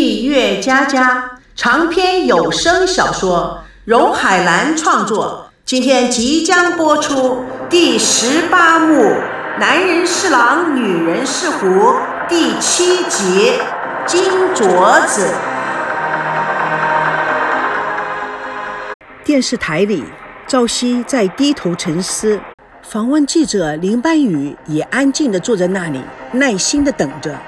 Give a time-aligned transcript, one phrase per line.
[0.00, 8.94] 蜜月佳佳长篇有声小说，荣海兰创作，今天即将播出第十八幕
[9.58, 11.66] 《男人是狼，女人是虎》
[12.26, 13.52] 第七集
[14.06, 14.22] 《金
[14.54, 15.28] 镯子》。
[19.22, 20.02] 电视台里，
[20.46, 22.40] 赵熙在低头沉思，
[22.82, 26.00] 访问记者林班宇也安静地坐在那里，
[26.32, 27.38] 耐心地等着。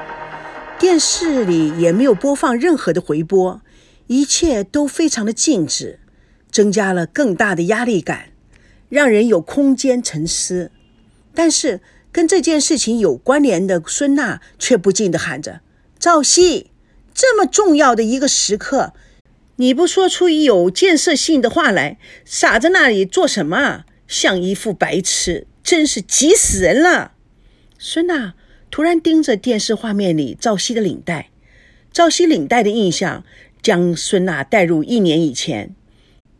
[0.83, 3.63] 电视里也没有播放任何的回播，
[4.09, 6.01] 一切都非常的静止，
[6.51, 8.31] 增加了更大的压力感，
[8.89, 10.73] 让人有空间沉思。
[11.33, 15.61] 但是跟这件事情有关联的孙娜却不禁地喊着
[16.01, 16.73] ：“赵熙，
[17.15, 18.93] 这么重要的一个时刻，
[19.55, 23.85] 你不说出有建设性的话来，傻在那里做什么？
[24.09, 27.13] 像一副白痴，真是急死人了。”
[27.79, 28.35] 孙娜。
[28.73, 31.29] 突然盯着电视画面里赵熙的领带，
[31.93, 33.23] 赵熙领带的印象
[33.61, 35.77] 将孙娜带入一年以前，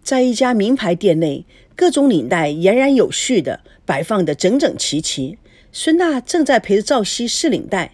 [0.03, 1.45] 在一家名牌店内，
[1.77, 5.37] 各种领带俨然有序的摆放的整整齐齐。
[5.73, 7.93] 孙娜正在陪着赵熙试领带，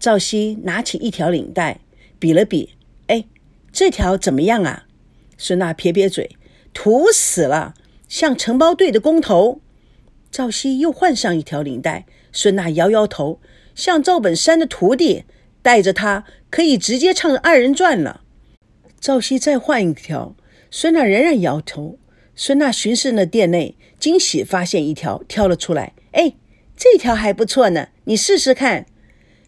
[0.00, 1.78] 赵熙拿起一条领带
[2.18, 2.70] 比了比，
[3.06, 3.26] 哎，
[3.70, 4.86] 这条怎么样啊？
[5.36, 6.36] 孙娜撇撇嘴，
[6.74, 7.74] 土死了，
[8.08, 9.60] 像承包队的工头。
[10.32, 13.38] 赵熙又换上一条领带，孙娜摇摇头。
[13.78, 15.22] 像赵本山的徒弟，
[15.62, 18.22] 带着他可以直接唱二人转了。
[18.98, 20.34] 赵熙再换一条，
[20.68, 21.96] 孙娜仍然摇头。
[22.34, 25.92] 孙娜巡视了店内，惊喜发现一条，挑了出来。
[26.10, 26.34] 哎，
[26.76, 28.86] 这条还不错呢，你试试看。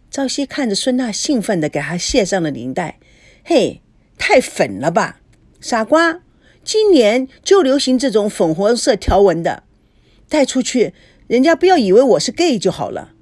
[0.09, 3.01] 赵熙看着孙娜，兴奋地给她系上了领带。
[3.43, 3.83] 嘿，
[4.17, 5.21] 太粉了吧，
[5.61, 6.21] 傻瓜！
[6.63, 9.65] 今年就流行这种粉红色条纹的，
[10.29, 10.95] 带出去，
[11.27, 13.15] 人家不要以为我是 gay 就好了。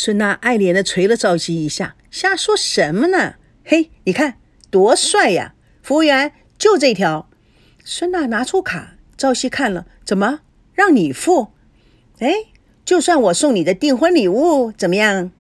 [0.00, 3.34] 孙娜爱怜的捶了赵熙一下，瞎说什么呢？
[3.64, 4.38] 嘿，你看
[4.70, 5.54] 多帅呀！
[5.82, 7.28] 服务员，就这条。
[7.84, 11.48] 孙娜拿出卡，赵熙看了，怎么让你付？
[12.20, 12.32] 哎，
[12.84, 15.32] 就算我送你的订婚礼物，怎么样？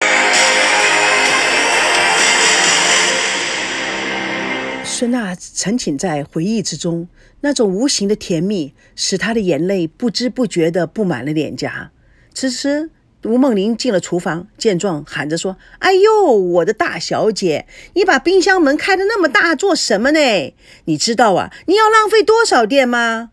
[4.82, 7.06] 孙娜沉浸在回忆之中，
[7.42, 11.90] 那种无形的甜蜜使她的眼泪不知不觉地布满了脸颊。
[12.32, 12.88] 此时。
[13.26, 20.54] 吴梦玲进了厨房，见状喊着说：“哎呦，我的大小姐，你把冰箱门开的那么大做什么呢？
[20.84, 23.32] 你知道啊，你要浪费多少电吗？”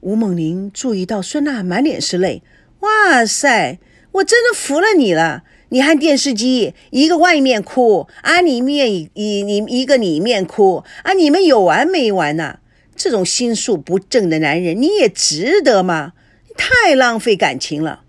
[0.00, 2.42] 吴梦玲注意到孙娜满脸是泪，
[2.80, 3.80] 哇塞，
[4.12, 5.42] 我真的服了你了！
[5.70, 9.10] 你和电视机一个外面哭啊，里面一
[9.42, 12.58] 你一个里面哭啊，你们有完没完呐？
[12.94, 16.12] 这种心术不正的男人，你也值得吗？
[16.56, 18.02] 太浪费感情了。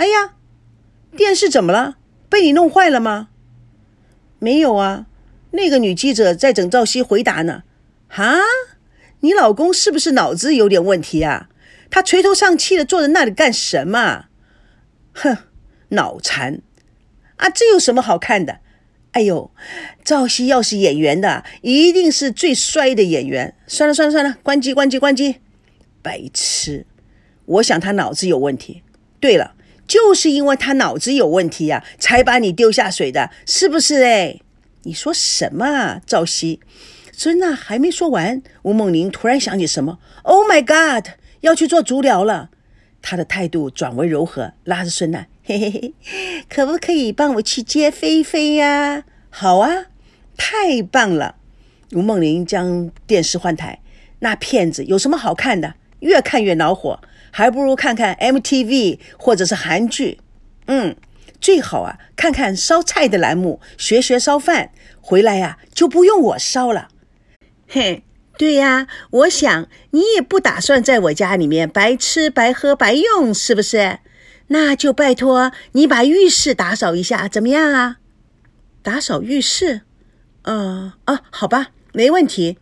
[0.00, 0.32] 哎呀，
[1.14, 1.98] 电视怎么了？
[2.30, 3.28] 被你弄坏了吗？
[4.38, 5.04] 没有啊，
[5.50, 7.64] 那个女记者在等赵熙回答呢。
[8.08, 8.38] 哈，
[9.20, 11.50] 你老公是不是脑子有点问题啊？
[11.90, 14.28] 他垂头丧气的坐在那里干什么？
[15.12, 15.36] 哼，
[15.90, 16.62] 脑残！
[17.36, 18.60] 啊，这有什么好看的？
[19.10, 19.50] 哎呦，
[20.02, 23.54] 赵熙要是演员的，一定是最帅的演员。
[23.66, 25.40] 算了算了算了，关机关机关机！
[26.00, 26.86] 白痴！
[27.44, 28.82] 我想他脑子有问题。
[29.20, 29.56] 对了。
[29.90, 34.04] 就是因为他脑子有问题呀，才把你丢下水的，是不是？
[34.04, 34.40] 哎，
[34.84, 36.60] 你说什么啊，赵熙？
[37.12, 41.08] 孙娜还没说完，吴梦玲突然想起什么，Oh my God，
[41.40, 42.50] 要去做足疗了。
[43.02, 45.94] 她的态度转为柔和，拉着孙娜，嘿嘿嘿，
[46.48, 49.02] 可不可以帮我去接菲菲呀？
[49.28, 49.86] 好啊，
[50.36, 51.34] 太棒了。
[51.94, 53.80] 吴梦玲将电视换台，
[54.20, 55.74] 那片子有什么好看的？
[55.98, 57.00] 越看越恼火。
[57.30, 60.18] 还不如看看 MTV 或者是韩剧，
[60.66, 60.96] 嗯，
[61.40, 64.70] 最好啊看看烧菜的栏目，学学烧饭，
[65.00, 66.88] 回来呀就不用我烧了。
[67.68, 68.02] 嘿，
[68.36, 74.00] 对呀，我想你也不打算在我家里面白吃白喝白用，是不是？
[74.48, 77.98] 那就拜托你把浴室打扫一下，怎么样啊？
[78.82, 79.82] 打扫浴室？
[80.42, 82.58] 嗯啊，好吧，没问题。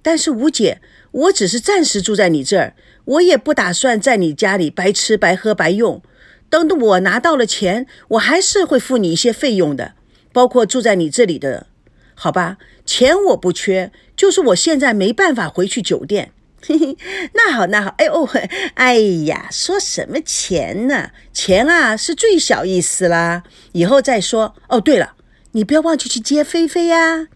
[0.00, 0.80] 但是吴姐，
[1.10, 2.74] 我只是暂时住在你这儿。
[3.08, 6.02] 我也不打算在你家里白吃白喝白用，
[6.50, 9.94] 等等我拿到了钱，我还是会付你一些费用的，
[10.30, 11.68] 包括住在你这里的，
[12.14, 12.58] 好吧？
[12.84, 16.32] 钱我不缺，就是我现在没办法回去酒店。
[16.60, 16.96] 嘿嘿，
[17.32, 18.28] 那好那好，哎哦，
[18.74, 21.12] 哎呀，说什么钱呢？
[21.32, 24.54] 钱啊是最小意思啦，以后再说。
[24.68, 25.14] 哦，对了，
[25.52, 27.28] 你不要忘记去接菲菲呀。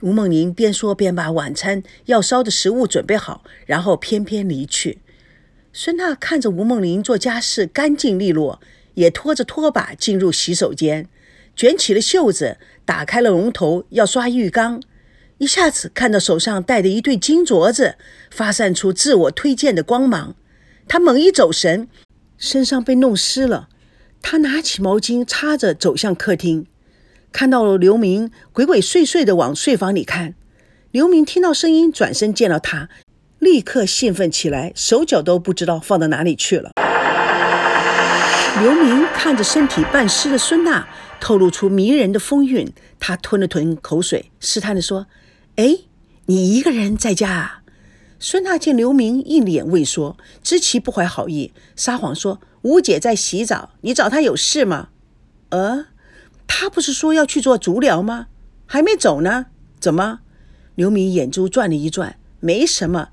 [0.00, 5.00] 吴梦玲边说边把晚餐要烧的食物准备好，然后翩翩离去。
[5.72, 8.60] 孙娜看着吴梦玲做家事干净利落，
[8.94, 11.08] 也拖着拖把进入洗手间，
[11.54, 14.82] 卷起了袖子，打开了龙头，要刷浴缸。
[15.38, 17.94] 一下子看到手上戴的一对金镯子，
[18.32, 20.34] 发散出自我推荐的光芒。
[20.88, 21.88] 他猛一走神，
[22.36, 23.68] 身上被弄湿了。
[24.20, 26.66] 他拿起毛巾擦着，走向客厅，
[27.30, 30.34] 看到了刘明鬼鬼祟祟地往睡房里看。
[30.90, 32.88] 刘明听到声音，转身见到他，
[33.40, 36.70] 立刻兴奋起来，手脚都不知道放到哪里去了。
[38.62, 40.86] 刘明看着身体半湿的孙娜，
[41.18, 42.70] 透露出迷人的风韵。
[42.98, 45.06] 他吞了吞口水，试探地说
[45.56, 45.78] ：“哎，
[46.26, 47.62] 你一个人在家啊？”
[48.20, 54.88] 孙娜见刘明一脸畏缩，知其不怀好意，撒谎说：“吴姐在洗澡，你找她有事吗
[55.48, 55.86] ？”“呃，
[56.46, 58.26] 她不是说要去做足疗吗？
[58.66, 59.46] 还没走呢。
[59.80, 60.18] 怎么？”
[60.76, 63.08] 刘明眼珠转了一转，“没什么，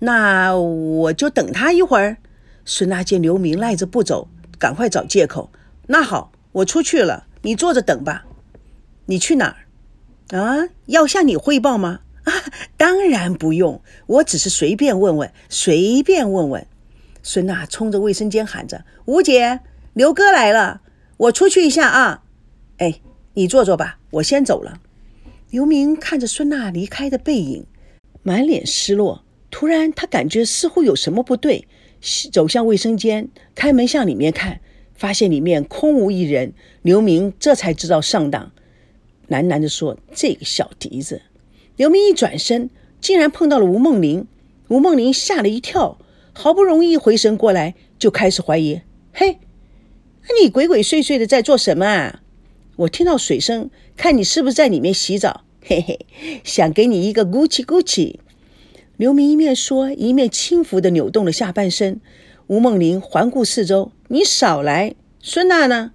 [0.00, 2.16] 那我就等他一会儿。”
[2.64, 4.28] 孙娜见刘明赖着不走，
[4.58, 5.50] 赶快找借口。
[5.88, 8.26] “那好，我出去了，你坐着等吧。
[9.06, 9.66] ”“你去哪儿
[10.38, 12.32] ？”“啊，要向你汇报吗？”啊，
[12.76, 16.66] 当然不用，我只是随便问问，随便问问。
[17.22, 19.60] 孙娜冲着卫生间喊着：“吴姐，
[19.94, 20.82] 刘哥来了，
[21.16, 22.22] 我出去一下啊。”
[22.76, 23.00] 哎，
[23.32, 24.80] 你坐坐吧，我先走了。
[25.48, 27.64] 刘明看着孙娜离开的背影，
[28.22, 29.24] 满脸失落。
[29.50, 31.66] 突然，他感觉似乎有什么不对，
[32.30, 34.60] 走向卫生间，开门向里面看，
[34.94, 36.52] 发现里面空无一人。
[36.82, 38.52] 刘明这才知道上当，
[39.28, 41.22] 喃喃地说：“这个小笛子。”
[41.76, 44.26] 刘明一转身，竟然碰到了吴梦玲。
[44.68, 45.98] 吴梦玲吓了一跳，
[46.34, 49.38] 好不容易回神过来，就开始怀疑：“嘿，
[50.42, 52.22] 你鬼鬼祟祟的在做什么啊？
[52.76, 55.44] 我听到水声，看你是不是在里面洗澡？
[55.62, 55.98] 嘿嘿，
[56.44, 58.16] 想给你一个咕叽咕叽。”
[58.98, 62.00] 刘明一面说，一面轻浮地扭动了下半身。
[62.48, 65.92] 吴梦玲环顾四周：“你少来，孙娜呢？”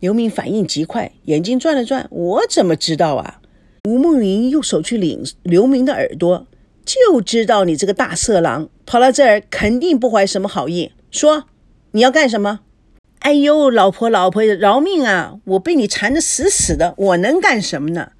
[0.00, 3.42] 刘明反应极快，眼睛转了转：“我怎么知道啊？”
[3.86, 6.46] 吴梦玲用手去领刘明的耳朵，
[6.86, 10.92] 就知道你这个大色狼跑到这儿，肯定不怀什么好意。
[11.10, 11.44] 说
[11.90, 12.60] 你要干什么？
[13.18, 15.38] 哎呦，老婆老婆，饶命啊！
[15.44, 18.12] 我被你缠得死死的，我能干什么呢？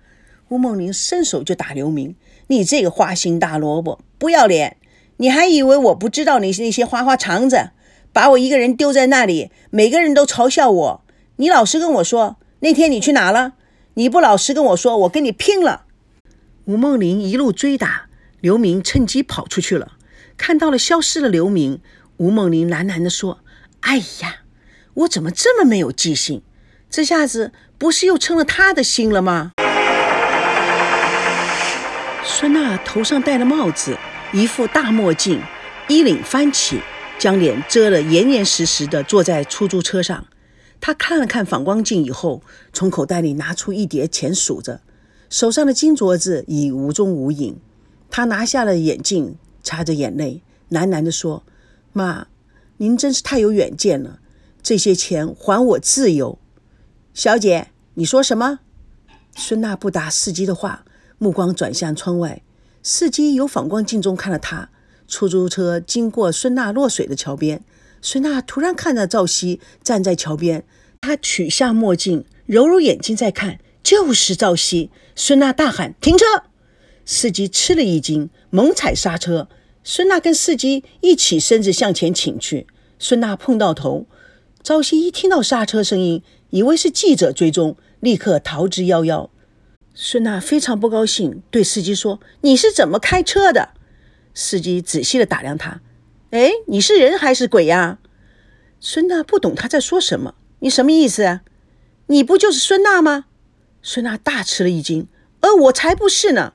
[0.51, 2.15] 吴梦玲伸手就打刘明，
[2.49, 4.79] 你这个花心大萝卜，不要脸！
[5.19, 7.71] 你还以为我不知道你那些花花肠子，
[8.13, 11.05] 把我一个人丢在那里，每个人都嘲笑我。
[11.37, 13.53] 你老实跟我说，那天你去哪了？
[13.95, 15.85] 你不老实跟我说，我跟你拼了！
[16.65, 18.09] 吴梦玲一路追打，
[18.41, 19.93] 刘明趁机跑出去了。
[20.39, 21.81] 看到了消失的刘明，
[22.17, 23.41] 吴梦玲喃喃地说
[23.83, 24.43] ：“哎呀，
[24.95, 26.43] 我怎么这么没有记性？
[26.89, 29.53] 这下子不是又成了他的心了吗？”
[32.41, 33.99] 孙娜头上戴了帽子，
[34.33, 35.43] 一副大墨镜，
[35.89, 36.81] 衣领翻起，
[37.19, 40.25] 将脸遮得严严实实的，坐在出租车上。
[40.81, 42.41] 他看了看反光镜以后，
[42.73, 44.83] 从口袋里拿出一叠钱数着，
[45.29, 47.59] 手上的金镯子已无踪无影。
[48.09, 49.35] 他拿下了眼镜，
[49.65, 51.43] 擦着眼泪，喃喃地说
[51.93, 52.29] ：“妈，
[52.77, 54.21] 您真是太有远见了。
[54.63, 56.39] 这些钱还我自由。”
[57.13, 58.61] 小姐，你说什么？
[59.35, 60.85] 孙娜不答司机的话，
[61.19, 62.43] 目光转向窗外。
[62.83, 64.71] 司机由反光镜中看了他。
[65.07, 67.63] 出租车经过孙娜落水的桥边。
[68.01, 70.65] 孙娜突然看到赵熙站在桥边，
[71.01, 74.91] 她取下墨镜，揉揉眼睛再看，就是赵熙。
[75.17, 76.25] 孙娜大喊：“停车！”
[77.05, 79.49] 司机吃了一惊，猛踩刹车。
[79.83, 82.67] 孙娜跟司机一起身子向前倾去，
[82.99, 84.07] 孙娜碰到头。
[84.63, 89.31] 赵熙一听到刹车声音，以为是记者追踪，立刻逃之夭夭。
[90.01, 93.71] 孙娜非常不高兴，对司机说：“你是怎么开车的？”
[94.33, 95.81] 司机仔细的打量他。
[96.31, 97.99] 哎，你是人还是鬼呀？
[98.79, 100.37] 孙娜不懂他在说什么。
[100.61, 101.41] 你什么意思啊？
[102.07, 103.25] 你不就是孙娜吗？
[103.83, 105.09] 孙娜大吃了一惊。
[105.41, 106.53] 呃，我才不是呢！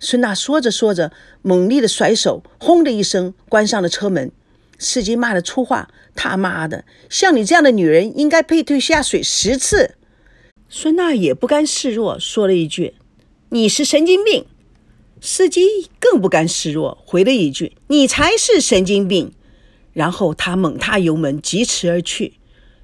[0.00, 1.12] 孙娜说着说着，
[1.42, 4.32] 猛力的甩手，轰的一声关上了车门。
[4.78, 9.96] 司机骂了粗话：“他妈的，像你这样的女人，应该被推下水十次。”
[10.68, 12.94] 孙娜也不甘示弱，说了一句
[13.50, 14.46] ：“你是神经病。”
[15.20, 19.32] 司机更不甘示弱，回了一句：“你才是神经病。”
[19.94, 22.34] 然后他猛踏油门，疾驰而去。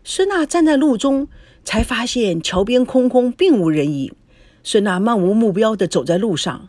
[0.05, 1.29] 孙娜站在路中，
[1.65, 4.15] 才发现桥边空空，并无人影。
[4.63, 6.69] 孙娜漫无目标地走在路上，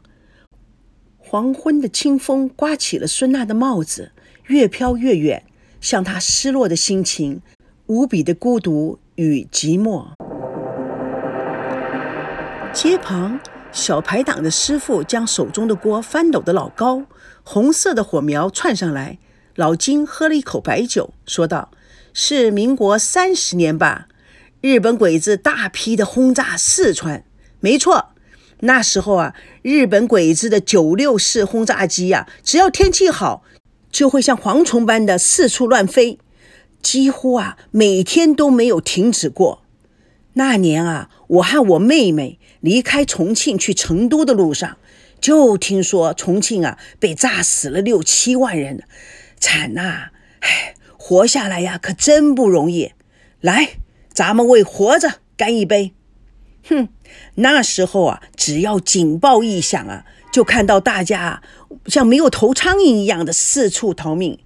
[1.18, 4.12] 黄昏的清风刮起了孙娜的帽子，
[4.48, 5.46] 越飘越远，
[5.80, 7.42] 像她失落的心情，
[7.86, 10.08] 无比的孤独与寂寞。
[12.74, 13.40] 街旁。
[13.72, 17.04] 小排档的师傅将手中的锅翻斗得老高，
[17.44, 19.18] 红色的火苗窜上来。
[19.56, 21.72] 老金喝了一口白酒，说道
[22.14, 24.08] ：“是民国三十年吧？
[24.62, 27.24] 日本鬼子大批的轰炸四川。
[27.60, 28.10] 没错，
[28.62, 33.44] 那时候啊，日本鬼子的九六式轰炸机呀，只要天气好，
[33.92, 36.20] 就会像蝗虫般的四处乱飞，
[36.82, 39.64] 几乎啊每天都没有停止过。
[40.34, 44.78] 那年啊，我和我妹妹离开重庆去成都的路上，
[45.20, 48.84] 就听说重庆啊被炸死了六七万人，
[49.38, 50.12] 惨呐！
[50.40, 52.94] 唉，活下来呀，可真不容易。
[53.42, 53.72] 来，
[54.14, 55.92] 咱们为活着干一杯！
[56.70, 56.88] 哼，
[57.36, 61.44] 那时候啊，只要警报一响啊，就看到大家
[61.88, 64.40] 像没有头苍蝇一样的四处逃命。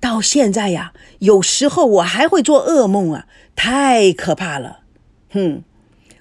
[0.00, 4.80] 到现在呀，有时候我还会做噩梦啊，太可怕了。
[5.30, 5.62] 哼，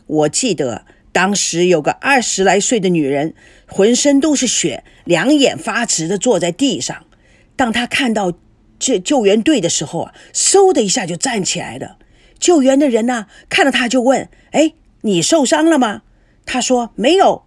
[0.05, 3.33] 我记得当时有个二十来岁的女人，
[3.67, 7.05] 浑身都是血，两眼发直的坐在地上。
[7.55, 8.33] 当她看到
[8.77, 11.97] 这救援队的时候啊，嗖的一下就站起来了。
[12.37, 16.03] 救援的人呢，看到她就问：“哎，你受伤了吗？”
[16.45, 17.43] 她说：“没有。”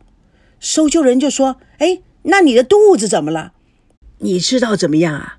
[0.61, 3.53] 搜救人就说：“哎，那你的肚子怎么了？
[4.19, 5.39] 你知道怎么样啊？”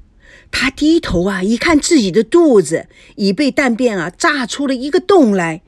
[0.49, 5.61] 她低头啊，一看自己的肚子已被弹片啊炸出了一个洞来。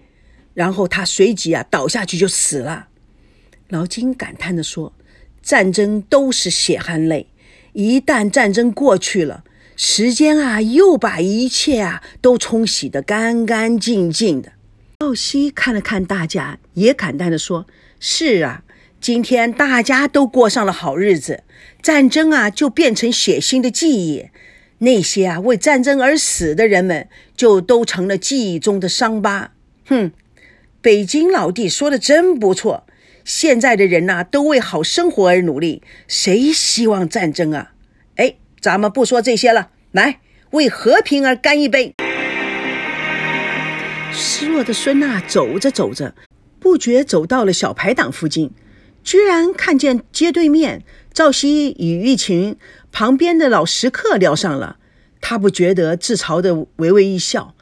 [0.56, 2.88] 然后他随即啊倒下去就死了。
[3.70, 4.94] 老金感叹地说
[5.44, 7.28] ：“战争都是血汗泪，
[7.74, 9.44] 一旦战争过去了，
[9.76, 14.54] 时间啊又把一切啊都冲洗得干干净净的。”
[15.00, 17.68] 赵熙看了看大家，也感叹地说
[18.00, 18.64] ：“是啊，
[19.02, 21.44] 今天大家都过上了好日子，
[21.82, 24.30] 战争啊就变成血腥的记忆，
[24.78, 29.52] 那些啊为战争而死的人们就都成了记忆中的伤疤。”
[29.88, 30.12] 哼。
[30.86, 32.86] 北京老弟说的真不错，
[33.24, 37.72] 现在的人呐都为好生活而努力，谁希望战争啊？
[38.18, 40.20] 哎，咱们不说这些了，来
[40.52, 41.96] 为和平而干一杯。
[44.14, 46.14] 失落的孙娜走着走着，
[46.60, 48.52] 不觉走到了小排档附近，
[49.04, 52.56] 居然看见街对面赵熙与一群
[52.92, 54.78] 旁边的老食客聊上了，
[55.20, 57.56] 他不觉得自嘲的微微一笑。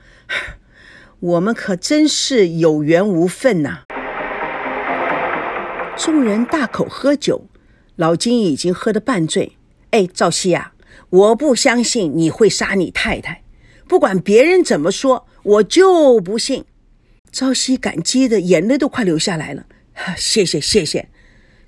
[1.24, 3.84] 我们可真是有缘无分呐！
[5.98, 7.46] 众人大口喝酒，
[7.96, 9.54] 老金已经喝得半醉。
[9.92, 10.74] 哎，赵熙呀，
[11.10, 13.42] 我不相信你会杀你太太，
[13.88, 16.66] 不管别人怎么说，我就不信。
[17.32, 19.66] 赵熙感激的眼泪都快流下来了。
[20.18, 21.08] 谢谢谢谢！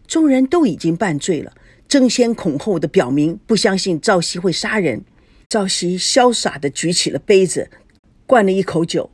[0.05, 1.53] 众人都已经半醉了，
[1.87, 5.05] 争先恐后的表明不相信赵熙会杀人。
[5.47, 7.69] 赵熙潇洒的举起了杯子，
[8.25, 9.11] 灌了一口酒。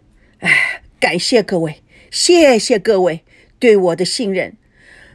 [1.01, 1.81] 感谢各位，
[2.11, 3.25] 谢谢各位
[3.57, 4.55] 对我的信任。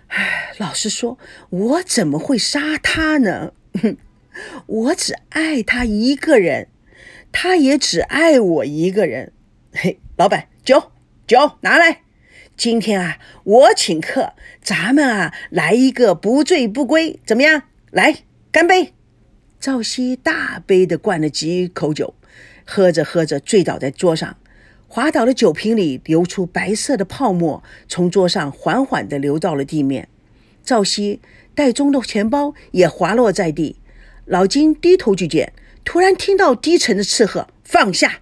[0.09, 1.17] 哎，老实说，
[1.49, 3.53] 我怎么会杀他呢？
[4.67, 6.67] 我只爱他一个人，
[7.31, 9.33] 他也只爱我一个人。
[9.73, 10.91] 嘿，老板，酒
[11.25, 12.03] 酒拿来。
[12.57, 17.63] 今天啊，我请客，咱们啊来一个不醉不归，怎么样？
[17.93, 18.93] 来，干杯！
[19.61, 22.15] 赵熙大杯的灌了几口酒，
[22.65, 24.37] 喝着喝着醉倒在桌上。
[24.97, 30.09] 滑倒的酒瓶里流出白色的泡沫，从桌上缓缓地流到了地面。
[30.65, 31.21] 赵熙
[31.55, 33.77] 袋中的钱包也滑落在地。
[34.25, 35.53] 老金低头去捡，
[35.85, 38.21] 突然听到低沉的斥喝：“放下！”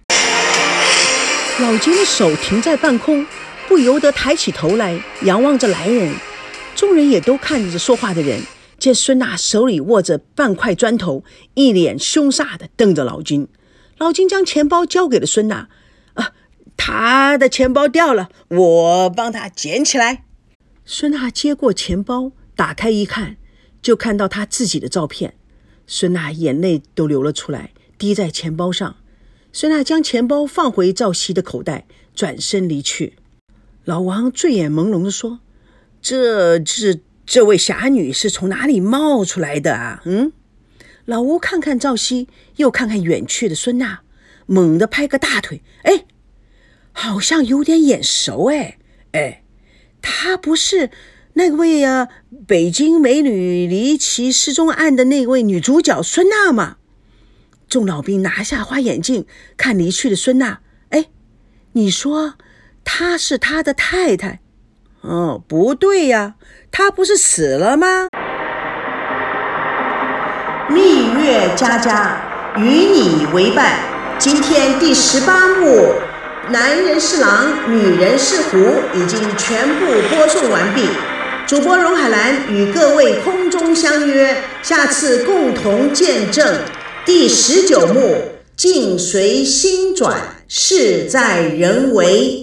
[1.61, 3.25] 老金的手停在半空，
[3.69, 6.13] 不由得抬起头来仰望着来人。
[6.75, 8.41] 众人也都看着说话的人，
[8.77, 13.47] 见孙娜手里握着半块砖头，一脸凶煞地瞪着老金。
[13.97, 15.69] 老金将钱包交给了孙娜。
[16.77, 20.23] 他的钱包掉了，我帮他捡起来。
[20.85, 23.37] 孙娜接过钱包，打开一看，
[23.81, 25.35] 就看到他自己的照片。
[25.87, 28.95] 孙娜眼泪都流了出来，滴在钱包上。
[29.51, 33.15] 孙娜将钱包放回赵熙的口袋，转身离去。
[33.83, 35.39] 老王醉眼朦胧地说
[36.01, 40.31] ：“这、这、这位侠女是从哪里冒出来的啊？”嗯。
[41.05, 42.27] 老吴看看赵熙，
[42.57, 44.01] 又看看远去的孙娜，
[44.45, 46.05] 猛地拍个大腿：“哎！”
[46.97, 48.77] 好像有点眼熟哎
[49.11, 49.43] 哎，
[50.01, 50.89] 她不是
[51.33, 52.07] 那位啊，
[52.47, 56.77] 北京美女离奇失踪案的那位女主角孙娜吗？
[57.67, 59.25] 众老兵拿下花眼镜
[59.57, 61.07] 看离去的孙娜，哎，
[61.73, 62.35] 你说
[62.85, 64.39] 她是他的太太？
[65.01, 66.35] 哦，不对呀，
[66.71, 68.07] 她不是死了吗？
[70.69, 73.79] 蜜月佳佳与你为伴，
[74.17, 76.04] 今天第十八幕。
[76.51, 78.57] 男人是狼，女人是狐，
[78.93, 80.83] 已经全部播送完毕。
[81.47, 86.59] 主播荣海兰与各位空中相约，下次共同见证
[87.03, 88.21] 第十九幕：
[88.55, 92.33] 境随心转，事在人为。